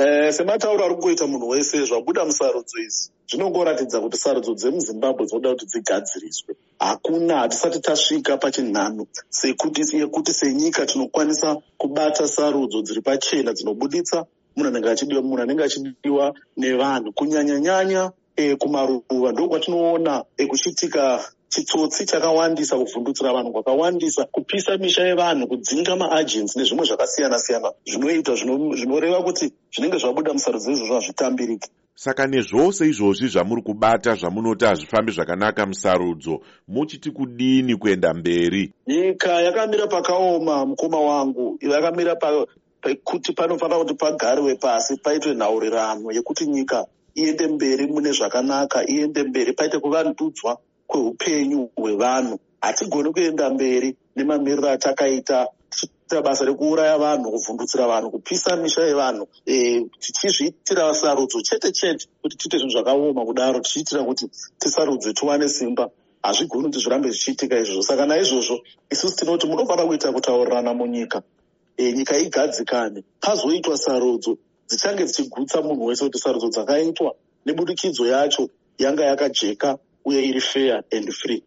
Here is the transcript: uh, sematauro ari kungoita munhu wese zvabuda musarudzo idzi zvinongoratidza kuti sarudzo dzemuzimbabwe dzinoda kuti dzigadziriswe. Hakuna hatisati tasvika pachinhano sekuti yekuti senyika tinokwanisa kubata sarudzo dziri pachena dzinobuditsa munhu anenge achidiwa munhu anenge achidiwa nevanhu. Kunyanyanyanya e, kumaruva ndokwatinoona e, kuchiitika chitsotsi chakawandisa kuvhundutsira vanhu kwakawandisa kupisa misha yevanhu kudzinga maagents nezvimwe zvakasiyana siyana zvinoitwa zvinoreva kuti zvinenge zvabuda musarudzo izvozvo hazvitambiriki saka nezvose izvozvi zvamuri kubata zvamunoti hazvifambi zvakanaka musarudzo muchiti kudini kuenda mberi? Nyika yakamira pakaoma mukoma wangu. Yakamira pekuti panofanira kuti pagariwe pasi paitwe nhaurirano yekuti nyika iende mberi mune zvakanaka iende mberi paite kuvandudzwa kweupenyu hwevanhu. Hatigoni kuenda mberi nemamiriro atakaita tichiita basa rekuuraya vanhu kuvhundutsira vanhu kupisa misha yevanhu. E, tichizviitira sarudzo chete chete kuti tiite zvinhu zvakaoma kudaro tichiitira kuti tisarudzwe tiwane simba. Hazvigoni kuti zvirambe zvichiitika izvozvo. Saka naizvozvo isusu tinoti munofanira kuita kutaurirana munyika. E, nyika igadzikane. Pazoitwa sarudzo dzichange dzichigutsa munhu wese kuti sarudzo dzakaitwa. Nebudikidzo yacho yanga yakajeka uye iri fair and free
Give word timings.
uh, 0.00 0.30
sematauro 0.30 0.84
ari 0.84 0.94
kungoita 0.94 1.26
munhu 1.26 1.48
wese 1.48 1.84
zvabuda 1.84 2.24
musarudzo 2.24 2.78
idzi 2.78 3.10
zvinongoratidza 3.30 4.00
kuti 4.00 4.16
sarudzo 4.16 4.54
dzemuzimbabwe 4.54 5.26
dzinoda 5.26 5.50
kuti 5.50 5.66
dzigadziriswe. 5.66 6.52
Hakuna 6.78 7.38
hatisati 7.38 7.80
tasvika 7.80 8.36
pachinhano 8.36 9.06
sekuti 9.28 9.96
yekuti 9.96 10.32
senyika 10.32 10.86
tinokwanisa 10.86 11.56
kubata 11.78 12.28
sarudzo 12.28 12.82
dziri 12.82 13.00
pachena 13.00 13.52
dzinobuditsa 13.52 14.26
munhu 14.56 14.68
anenge 14.68 14.90
achidiwa 14.90 15.22
munhu 15.22 15.42
anenge 15.42 15.64
achidiwa 15.64 16.34
nevanhu. 16.56 17.12
Kunyanyanyanya 17.12 18.12
e, 18.36 18.56
kumaruva 18.56 19.32
ndokwatinoona 19.32 20.24
e, 20.36 20.46
kuchiitika 20.46 21.24
chitsotsi 21.52 22.06
chakawandisa 22.06 22.78
kuvhundutsira 22.78 23.32
vanhu 23.32 23.52
kwakawandisa 23.52 24.24
kupisa 24.24 24.76
misha 24.78 25.02
yevanhu 25.02 25.46
kudzinga 25.50 25.96
maagents 25.96 26.56
nezvimwe 26.56 26.84
zvakasiyana 26.86 27.38
siyana 27.38 27.68
zvinoitwa 27.90 28.34
zvinoreva 28.78 29.22
kuti 29.22 29.52
zvinenge 29.72 29.98
zvabuda 29.98 30.32
musarudzo 30.32 30.70
izvozvo 30.72 30.94
hazvitambiriki 30.94 31.68
saka 31.94 32.26
nezvose 32.26 32.88
izvozvi 32.88 33.28
zvamuri 33.28 33.62
kubata 33.62 34.14
zvamunoti 34.14 34.64
hazvifambi 34.64 35.12
zvakanaka 35.12 35.66
musarudzo 35.66 36.40
muchiti 36.68 37.10
kudini 37.10 37.76
kuenda 37.76 38.14
mberi? 38.14 38.72
Nyika 38.86 39.40
yakamira 39.40 39.86
pakaoma 39.86 40.66
mukoma 40.66 41.00
wangu. 41.00 41.58
Yakamira 41.60 42.16
pekuti 42.80 43.32
panofanira 43.32 43.78
kuti 43.78 43.94
pagariwe 43.94 44.54
pasi 44.54 44.96
paitwe 44.96 45.34
nhaurirano 45.34 46.12
yekuti 46.12 46.46
nyika 46.46 46.86
iende 47.14 47.46
mberi 47.46 47.86
mune 47.86 48.12
zvakanaka 48.12 48.88
iende 48.90 49.22
mberi 49.22 49.52
paite 49.52 49.78
kuvandudzwa 49.78 50.58
kweupenyu 50.90 51.70
hwevanhu. 51.76 52.38
Hatigoni 52.60 53.12
kuenda 53.12 53.50
mberi 53.50 53.96
nemamiriro 54.16 54.68
atakaita 54.68 55.48
tichiita 55.70 56.22
basa 56.22 56.44
rekuuraya 56.44 56.98
vanhu 56.98 57.30
kuvhundutsira 57.30 57.86
vanhu 57.86 58.10
kupisa 58.10 58.56
misha 58.56 58.82
yevanhu. 58.82 59.28
E, 59.46 59.86
tichizviitira 60.00 60.94
sarudzo 60.94 61.40
chete 61.42 61.72
chete 61.72 62.06
kuti 62.22 62.36
tiite 62.36 62.58
zvinhu 62.58 62.72
zvakaoma 62.72 63.24
kudaro 63.24 63.60
tichiitira 63.60 64.04
kuti 64.04 64.28
tisarudzwe 64.58 65.12
tiwane 65.12 65.48
simba. 65.48 65.90
Hazvigoni 66.22 66.64
kuti 66.64 66.78
zvirambe 66.78 67.10
zvichiitika 67.10 67.58
izvozvo. 67.58 67.82
Saka 67.82 68.06
naizvozvo 68.06 68.60
isusu 68.90 69.16
tinoti 69.16 69.46
munofanira 69.46 69.86
kuita 69.86 70.12
kutaurirana 70.12 70.74
munyika. 70.74 71.22
E, 71.76 71.92
nyika 71.92 72.18
igadzikane. 72.18 73.04
Pazoitwa 73.20 73.78
sarudzo 73.78 74.36
dzichange 74.68 75.04
dzichigutsa 75.04 75.62
munhu 75.62 75.84
wese 75.86 76.04
kuti 76.04 76.18
sarudzo 76.18 76.48
dzakaitwa. 76.48 77.14
Nebudikidzo 77.46 78.06
yacho 78.06 78.48
yanga 78.78 79.04
yakajeka 79.04 79.78
uye 80.10 80.20
iri 80.30 80.40
fair 80.52 80.76
and 80.96 81.08
free 81.20 81.38